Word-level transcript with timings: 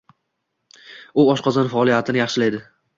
U 1.19 1.27
oshqozon 1.37 1.73
faoliyatini 1.77 2.25
yahshilaydi. 2.27 2.69